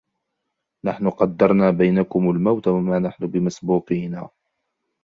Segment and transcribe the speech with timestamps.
[0.85, 4.27] نَحْنُ قَدَّرْنَا بَيْنَكُمُ الْمَوْتَ وَمَا نَحْنُ بِمَسْبُوقِينَ